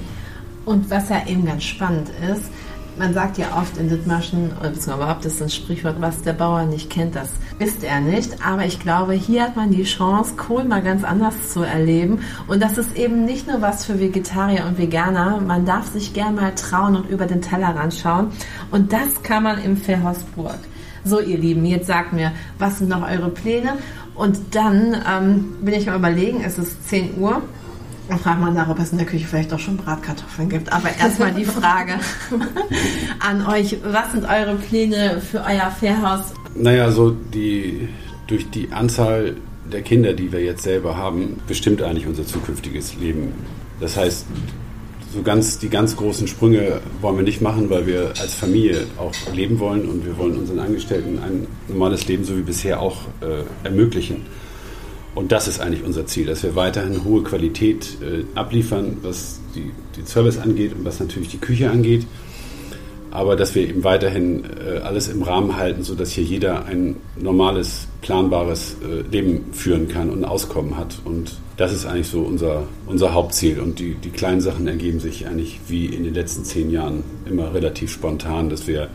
Und 0.66 0.90
was 0.90 1.08
ja 1.08 1.26
eben 1.26 1.46
ganz 1.46 1.64
spannend 1.64 2.10
ist, 2.30 2.52
man 2.98 3.14
sagt 3.14 3.38
ja 3.38 3.58
oft 3.58 3.78
in 3.78 3.90
Dithmarschen, 3.90 4.50
beziehungsweise 4.50 4.94
überhaupt 4.96 5.26
ist 5.26 5.42
ein 5.42 5.50
Sprichwort, 5.50 5.96
was 6.00 6.22
der 6.22 6.34
Bauer 6.34 6.64
nicht 6.64 6.90
kennt, 6.90 7.16
das 7.16 7.30
ist 7.60 7.84
er 7.84 8.00
nicht. 8.00 8.46
Aber 8.46 8.66
ich 8.66 8.80
glaube, 8.80 9.14
hier 9.14 9.44
hat 9.44 9.56
man 9.56 9.72
die 9.72 9.84
Chance, 9.84 10.36
Kohl 10.36 10.64
mal 10.64 10.82
ganz 10.82 11.04
anders 11.04 11.52
zu 11.52 11.62
erleben. 11.62 12.20
Und 12.48 12.62
das 12.62 12.78
ist 12.78 12.96
eben 12.96 13.26
nicht 13.26 13.48
nur 13.48 13.62
was 13.62 13.86
für 13.86 14.00
Vegetarier 14.00 14.66
und 14.66 14.78
Veganer. 14.78 15.40
Man 15.42 15.66
darf 15.66 15.88
sich 15.92 16.14
gern 16.14 16.36
mal 16.36 16.54
trauen 16.56 16.96
und 16.96 17.10
über 17.10 17.26
den 17.26 17.42
Tellerrand 17.42 17.94
schauen. 17.94 18.32
Und 18.72 18.94
das 18.94 19.24
kann 19.24 19.44
man 19.44 19.64
im 19.64 19.78
Verhostburg. 19.78 20.60
So, 21.04 21.20
ihr 21.20 21.38
Lieben, 21.38 21.66
jetzt 21.66 21.88
sagt 21.88 22.14
mir, 22.14 22.32
was 22.60 22.80
sind 22.80 22.90
noch 22.90 23.08
eure 23.08 23.30
Pläne? 23.30 23.78
Und 24.14 24.56
dann 24.56 24.96
ähm, 25.08 25.56
bin 25.62 25.76
ich 25.76 25.86
mal 25.86 25.96
überlegen, 25.96 26.42
es 26.44 26.58
ist 26.58 26.90
10 26.90 27.20
Uhr. 27.20 27.42
Dann 28.10 28.20
fragt 28.20 28.40
man 28.40 28.54
nach, 28.54 28.70
ob 28.70 28.80
es 28.80 28.92
in 28.92 28.98
der 28.98 29.08
Küche 29.08 29.26
vielleicht 29.28 29.54
auch 29.54 29.60
schon 29.60 29.78
Bratkartoffeln 29.78 30.50
gibt. 30.50 30.72
Aber 30.72 30.90
erstmal 30.98 31.34
die 31.34 31.44
Frage 31.46 31.94
an 33.20 33.46
euch. 33.46 33.78
Was 33.84 34.14
sind 34.14 34.26
eure 34.26 34.56
Pläne 34.56 35.20
für 35.20 35.40
euer 35.40 35.70
Fährhaus? 35.72 36.34
Naja, 36.56 36.92
so 36.92 37.12
die, 37.12 37.90
durch 38.28 38.50
die 38.50 38.72
Anzahl 38.72 39.36
der 39.72 39.82
Kinder, 39.82 40.14
die 40.14 40.32
wir 40.32 40.42
jetzt 40.42 40.64
selber 40.64 40.96
haben, 40.96 41.42
bestimmt 41.48 41.82
eigentlich 41.82 42.08
unser 42.08 42.26
zukünftiges 42.26 42.96
Leben. 42.96 43.34
Das 43.82 43.98
heißt, 43.98 44.26
so 45.14 45.22
ganz, 45.22 45.60
die 45.60 45.70
ganz 45.70 45.96
großen 45.96 46.28
Sprünge 46.28 46.82
wollen 47.02 47.18
wir 47.18 47.24
nicht 47.24 47.42
machen, 47.42 47.70
weil 47.70 47.88
wir 47.88 48.14
als 48.20 48.34
Familie 48.34 48.86
auch 48.98 49.14
leben 49.34 49.60
wollen 49.60 49.88
und 49.88 50.06
wir 50.06 50.18
wollen 50.18 50.38
unseren 50.38 50.60
Angestellten 50.60 51.20
ein 51.20 51.48
normales 51.68 52.08
Leben 52.08 52.24
so 52.24 52.38
wie 52.38 52.42
bisher 52.42 52.82
auch 52.82 52.98
äh, 53.22 53.44
ermöglichen. 53.66 54.26
Und 55.18 55.32
das 55.32 55.48
ist 55.48 55.60
eigentlich 55.60 55.84
unser 55.84 56.06
Ziel, 56.06 56.28
dass 56.28 56.44
wir 56.44 56.56
weiterhin 56.56 57.04
hohe 57.04 57.24
Qualität 57.24 57.98
äh, 58.04 58.24
abliefern, 58.38 58.98
was 59.02 59.40
die, 59.56 59.72
die 59.96 60.06
Service 60.06 60.38
angeht 60.38 60.74
und 60.76 60.86
was 60.86 61.00
natürlich 61.00 61.30
die 61.30 61.40
Küche 61.40 61.72
angeht. 61.72 62.06
Aber 63.10 63.36
dass 63.36 63.56
wir 63.56 63.68
eben 63.68 63.84
weiterhin 63.84 64.44
äh, 64.44 64.78
alles 64.78 65.08
im 65.08 65.24
Rahmen 65.24 65.58
halten, 65.58 65.82
sodass 65.82 66.12
hier 66.12 66.24
jeder 66.24 66.66
ein 66.66 66.98
normales, 67.20 67.88
planbares 68.04 68.78
äh, 68.84 69.10
Leben 69.12 69.46
führen 69.54 69.88
kann 69.88 70.12
und 70.12 70.24
Auskommen 70.24 70.78
hat. 70.78 71.00
Und 71.04 71.32
das 71.58 71.74
ist 71.74 71.88
eigentlich 71.88 72.10
so 72.10 72.22
unser, 72.22 72.68
unser 72.86 73.16
Hauptziel. 73.16 73.60
Und 73.60 73.80
die, 73.80 73.96
die 73.96 74.12
kleinen 74.12 74.42
Sachen 74.42 74.68
ergeben 74.68 75.00
sich 75.00 75.26
eigentlich 75.26 75.60
wie 75.68 75.88
in 75.88 76.04
den 76.04 76.14
letzten 76.14 76.44
zehn 76.44 76.70
Jahren 76.70 77.04
immer 77.28 77.56
relativ 77.56 77.92
spontan, 77.92 78.52
dass 78.52 78.68
wir, 78.68 78.90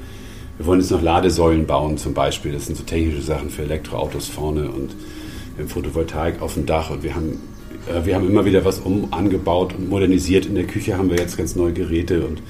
wir 0.57 0.67
wollen 0.67 0.79
jetzt 0.79 0.93
noch 0.93 1.03
Ladesäulen 1.03 1.67
bauen 1.67 1.99
zum 1.99 2.15
Beispiel. 2.15 2.53
Das 2.53 2.67
sind 2.67 2.77
so 2.77 2.85
technische 2.85 3.23
Sachen 3.23 3.51
für 3.51 3.63
Elektroautos 3.63 4.29
vorne 4.29 4.71
und 4.71 4.95
wir 5.57 5.65
haben 5.65 5.71
Photovoltaik 5.71 6.41
auf 6.41 6.55
dem 6.55 6.67
Dach 6.67 6.91
und 6.91 7.03
wir 7.03 7.15
haben, 7.15 7.41
äh, 7.89 8.05
wir 8.05 8.15
haben 8.15 8.29
immer 8.29 8.45
wieder 8.45 8.65
was 8.65 8.79
um 8.79 9.13
angebaut 9.13 9.75
und 9.75 9.89
modernisiert. 9.89 10.47
In 10.47 10.55
der 10.55 10.65
Küche 10.65 10.97
haben 10.99 11.11
wir 11.11 11.17
jetzt 11.17 11.37
ganz 11.37 11.57
neue 11.57 11.73
Geräte 11.73 12.27
und 12.27 12.43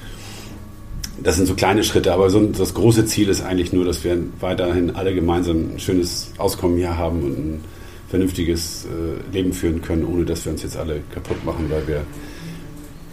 das 1.21 1.37
sind 1.37 1.45
so 1.45 1.55
kleine 1.55 1.83
Schritte, 1.83 2.13
aber 2.13 2.29
so 2.29 2.45
das 2.45 2.73
große 2.73 3.05
Ziel 3.05 3.29
ist 3.29 3.41
eigentlich 3.41 3.71
nur, 3.71 3.85
dass 3.85 4.03
wir 4.03 4.17
weiterhin 4.39 4.95
alle 4.95 5.13
gemeinsam 5.13 5.75
ein 5.75 5.79
schönes 5.79 6.31
Auskommen 6.37 6.77
hier 6.77 6.97
haben 6.97 7.23
und 7.23 7.37
ein 7.37 7.61
vernünftiges 8.09 8.85
äh, 8.85 9.33
Leben 9.33 9.53
führen 9.53 9.81
können, 9.81 10.05
ohne 10.05 10.25
dass 10.25 10.45
wir 10.45 10.51
uns 10.51 10.63
jetzt 10.63 10.77
alle 10.77 11.01
kaputt 11.13 11.43
machen, 11.45 11.69
weil 11.69 11.87
wir 11.87 12.01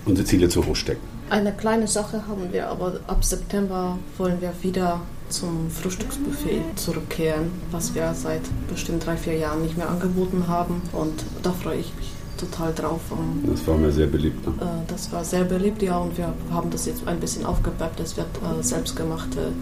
unsere 0.05 0.27
Ziele 0.27 0.49
zu 0.49 0.67
hoch 0.67 0.77
stecken. 0.77 1.01
Eine 1.31 1.53
kleine 1.53 1.87
Sache 1.87 2.27
haben 2.27 2.53
wir, 2.53 2.69
aber 2.69 2.99
ab 3.07 3.25
September 3.25 3.99
wollen 4.19 4.41
wir 4.41 4.53
wieder 4.63 5.01
zum 5.31 5.71
Frühstücksbuffet 5.71 6.63
zurückkehren, 6.77 7.51
was 7.71 7.95
wir 7.95 8.13
seit 8.15 8.43
bestimmt 8.69 9.07
drei, 9.07 9.17
vier 9.17 9.37
Jahren 9.37 9.63
nicht 9.63 9.77
mehr 9.77 9.89
angeboten 9.89 10.45
haben. 10.49 10.83
Und 10.93 11.25
da 11.43 11.53
freue 11.53 11.79
ich 11.79 11.95
mich 11.97 12.11
total 12.39 12.75
drauf. 12.75 13.01
Das 13.45 13.67
war 13.67 13.77
mir 13.77 13.93
sehr 13.93 14.07
beliebt. 14.07 14.47
Ne? 14.47 14.53
Äh, 14.61 14.91
das 14.91 15.13
war 15.13 15.25
sehr 15.25 15.45
beliebt, 15.45 15.83
ja, 15.83 15.99
und 15.99 16.17
wir 16.17 16.33
haben 16.53 16.71
das 16.71 16.87
jetzt 16.87 17.07
ein 17.07 17.21
bisschen 17.21 17.45
aufgepeppt. 17.45 18.01
Es 18.01 18.17
wird 18.17 18.29
äh, 18.39 18.63
selbstgemachte 18.63 19.53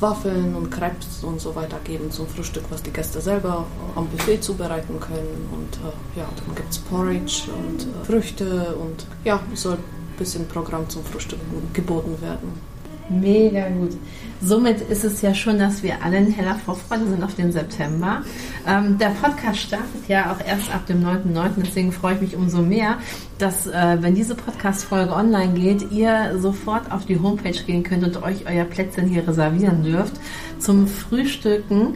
Waffeln 0.00 0.56
und 0.56 0.70
Crepes 0.70 1.22
und 1.22 1.40
so 1.40 1.54
weiter 1.54 1.78
geben 1.84 2.10
zum 2.10 2.26
Frühstück, 2.26 2.64
was 2.70 2.82
die 2.82 2.90
Gäste 2.90 3.20
selber 3.20 3.66
am 3.94 4.08
Buffet 4.08 4.40
zubereiten 4.40 4.98
können. 4.98 5.48
Und 5.52 5.76
äh, 5.76 6.18
ja, 6.20 6.28
dann 6.44 6.54
gibt 6.56 6.72
es 6.72 6.78
Porridge 6.78 7.44
und 7.56 7.86
Früchte 8.04 8.74
und 8.74 9.06
ja, 9.24 9.40
soll 9.54 9.74
ein 9.74 10.18
bisschen 10.18 10.46
Programm 10.48 10.88
zum 10.88 11.04
Frühstück 11.04 11.38
geboten 11.72 12.20
werden. 12.20 12.71
Mega 13.08 13.68
gut. 13.68 13.92
Somit 14.40 14.80
ist 14.80 15.04
es 15.04 15.22
ja 15.22 15.34
schon, 15.34 15.58
dass 15.58 15.82
wir 15.82 16.02
alle 16.02 16.16
in 16.16 16.32
heller 16.32 16.56
Vorfreude 16.56 17.06
sind 17.06 17.22
auf 17.22 17.34
den 17.34 17.52
September. 17.52 18.22
Ähm, 18.66 18.98
der 18.98 19.10
Podcast 19.10 19.60
startet 19.60 20.08
ja 20.08 20.32
auch 20.32 20.44
erst 20.44 20.74
ab 20.74 20.86
dem 20.86 21.04
9.9., 21.04 21.50
deswegen 21.64 21.92
freue 21.92 22.14
ich 22.14 22.20
mich 22.20 22.36
umso 22.36 22.60
mehr, 22.60 22.98
dass, 23.38 23.68
äh, 23.68 23.98
wenn 24.00 24.14
diese 24.14 24.34
Podcast-Folge 24.34 25.12
online 25.12 25.52
geht, 25.52 25.92
ihr 25.92 26.36
sofort 26.38 26.90
auf 26.90 27.06
die 27.06 27.20
Homepage 27.20 27.58
gehen 27.66 27.84
könnt 27.84 28.04
und 28.04 28.22
euch 28.22 28.44
euer 28.46 28.64
Plätzchen 28.64 29.06
hier 29.06 29.26
reservieren 29.26 29.84
dürft 29.84 30.14
zum 30.58 30.88
Frühstücken. 30.88 31.94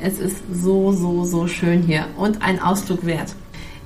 Es 0.00 0.18
ist 0.20 0.36
so, 0.52 0.92
so, 0.92 1.24
so 1.24 1.48
schön 1.48 1.82
hier 1.82 2.04
und 2.16 2.42
ein 2.42 2.60
Ausflug 2.62 3.04
wert. 3.04 3.34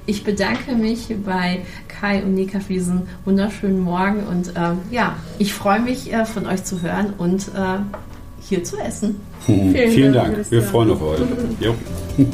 Ich 0.07 0.25
bedanke 0.25 0.75
mich 0.75 1.15
bei 1.25 1.63
Kai 2.05 2.23
und 2.23 2.35
Nika 2.35 2.61
für 2.61 2.75
diesen 2.75 3.05
wunderschönen 3.25 3.81
Morgen 3.81 4.25
und 4.25 4.49
äh, 4.49 4.75
ja, 4.91 5.17
ich 5.39 5.55
freue 5.55 5.81
mich 5.81 6.13
äh, 6.13 6.27
von 6.27 6.45
euch 6.47 6.63
zu 6.63 6.83
hören 6.83 7.15
und 7.17 7.49
äh, 7.49 7.79
hier 8.47 8.63
zu 8.63 8.77
essen. 8.77 9.23
Vielen, 9.47 9.73
Vielen 9.91 10.13
Dank. 10.13 10.35
Dank. 10.35 10.51
Wir 10.51 10.61
freuen 10.61 10.91
uns 10.91 11.01
auf 11.01 11.09
euch. 11.09 11.21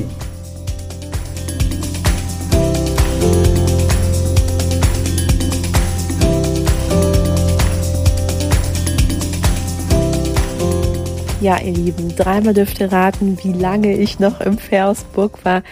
Ja, 11.40 11.58
ihr 11.58 11.72
Lieben, 11.72 12.14
dreimal 12.16 12.52
dürft 12.52 12.80
ihr 12.80 12.92
raten, 12.92 13.38
wie 13.42 13.54
lange 13.54 13.96
ich 13.96 14.20
noch 14.20 14.42
im 14.42 14.58
Versburg 14.58 15.42
war. 15.42 15.62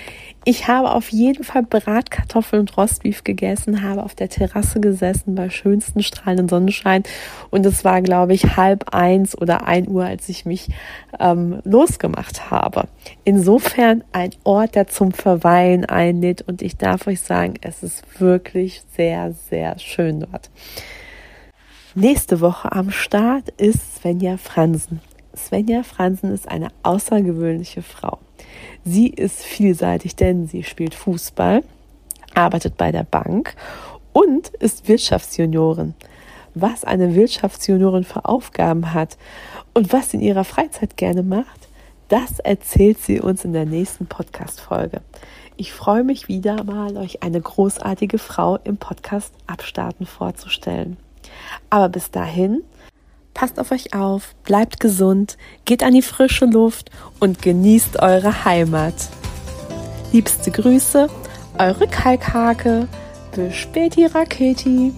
Ich 0.44 0.66
habe 0.66 0.92
auf 0.92 1.10
jeden 1.10 1.44
Fall 1.44 1.62
Bratkartoffeln 1.62 2.60
und 2.60 2.76
Rostbeef 2.76 3.22
gegessen, 3.22 3.82
habe 3.82 4.02
auf 4.02 4.14
der 4.14 4.28
Terrasse 4.28 4.80
gesessen 4.80 5.34
bei 5.34 5.50
schönsten 5.50 6.02
strahlenden 6.02 6.48
Sonnenschein 6.48 7.02
und 7.50 7.66
es 7.66 7.84
war, 7.84 8.00
glaube 8.00 8.32
ich, 8.32 8.56
halb 8.56 8.94
eins 8.94 9.36
oder 9.36 9.66
ein 9.66 9.88
Uhr, 9.88 10.04
als 10.04 10.28
ich 10.28 10.46
mich 10.46 10.68
ähm, 11.20 11.60
losgemacht 11.64 12.50
habe. 12.50 12.88
Insofern 13.24 14.04
ein 14.12 14.30
Ort, 14.44 14.74
der 14.74 14.86
zum 14.86 15.12
Verweilen 15.12 15.84
einlädt 15.84 16.42
und 16.42 16.62
ich 16.62 16.76
darf 16.76 17.06
euch 17.06 17.20
sagen, 17.20 17.54
es 17.60 17.82
ist 17.82 18.20
wirklich 18.20 18.82
sehr, 18.96 19.32
sehr 19.50 19.78
schön 19.78 20.20
dort. 20.20 20.50
Nächste 21.94 22.40
Woche 22.40 22.72
am 22.72 22.90
Start 22.90 23.48
ist 23.56 23.96
Svenja 23.96 24.36
Fransen. 24.36 25.00
Svenja 25.38 25.82
Fransen 25.82 26.32
ist 26.32 26.48
eine 26.48 26.68
außergewöhnliche 26.82 27.82
Frau. 27.82 28.18
Sie 28.84 29.08
ist 29.08 29.42
vielseitig, 29.42 30.16
denn 30.16 30.46
sie 30.46 30.62
spielt 30.62 30.94
Fußball, 30.94 31.62
arbeitet 32.34 32.76
bei 32.76 32.92
der 32.92 33.04
Bank 33.04 33.54
und 34.12 34.48
ist 34.48 34.88
Wirtschaftsjuniorin. 34.88 35.94
Was 36.54 36.84
eine 36.84 37.14
Wirtschaftsjuniorin 37.14 38.04
für 38.04 38.24
Aufgaben 38.24 38.92
hat 38.92 39.16
und 39.74 39.92
was 39.92 40.10
sie 40.10 40.16
in 40.16 40.22
ihrer 40.22 40.44
Freizeit 40.44 40.96
gerne 40.96 41.22
macht, 41.22 41.68
das 42.08 42.38
erzählt 42.38 42.98
sie 42.98 43.20
uns 43.20 43.44
in 43.44 43.52
der 43.52 43.66
nächsten 43.66 44.06
Podcast-Folge. 44.06 45.02
Ich 45.56 45.72
freue 45.72 46.04
mich 46.04 46.28
wieder 46.28 46.64
mal, 46.64 46.96
euch 46.96 47.22
eine 47.22 47.40
großartige 47.40 48.18
Frau 48.18 48.56
im 48.64 48.76
Podcast 48.76 49.32
Abstarten 49.46 50.06
vorzustellen. 50.06 50.96
Aber 51.68 51.88
bis 51.88 52.10
dahin, 52.10 52.62
Passt 53.38 53.60
auf 53.60 53.70
euch 53.70 53.94
auf, 53.94 54.34
bleibt 54.42 54.80
gesund, 54.80 55.38
geht 55.64 55.84
an 55.84 55.94
die 55.94 56.02
frische 56.02 56.44
Luft 56.44 56.90
und 57.20 57.40
genießt 57.40 58.02
eure 58.02 58.44
Heimat. 58.44 58.94
Liebste 60.10 60.50
Grüße, 60.50 61.06
eure 61.56 61.86
Kalkhake, 61.86 62.88
bis 63.36 63.54
späti 63.54 64.06
Raketi. 64.06 64.92